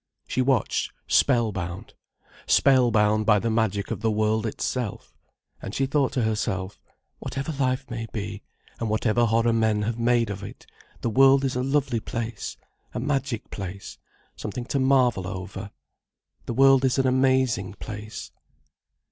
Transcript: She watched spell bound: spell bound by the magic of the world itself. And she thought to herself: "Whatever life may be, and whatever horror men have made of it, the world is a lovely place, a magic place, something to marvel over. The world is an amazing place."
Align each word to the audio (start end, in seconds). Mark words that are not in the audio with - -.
She 0.27 0.41
watched 0.41 0.91
spell 1.05 1.51
bound: 1.51 1.93
spell 2.47 2.89
bound 2.89 3.27
by 3.27 3.37
the 3.37 3.51
magic 3.51 3.91
of 3.91 4.01
the 4.01 4.09
world 4.09 4.47
itself. 4.47 5.15
And 5.61 5.75
she 5.75 5.85
thought 5.85 6.11
to 6.13 6.23
herself: 6.23 6.81
"Whatever 7.19 7.51
life 7.63 7.87
may 7.87 8.07
be, 8.11 8.41
and 8.79 8.89
whatever 8.89 9.25
horror 9.25 9.53
men 9.53 9.83
have 9.83 9.99
made 9.99 10.31
of 10.31 10.41
it, 10.41 10.65
the 11.01 11.11
world 11.11 11.45
is 11.45 11.55
a 11.55 11.61
lovely 11.61 11.99
place, 11.99 12.57
a 12.95 12.99
magic 12.99 13.51
place, 13.51 13.99
something 14.35 14.65
to 14.73 14.79
marvel 14.79 15.27
over. 15.27 15.69
The 16.47 16.55
world 16.55 16.83
is 16.83 16.97
an 16.97 17.05
amazing 17.05 17.75
place." 17.75 18.31